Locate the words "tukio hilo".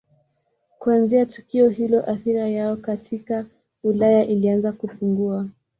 1.25-2.05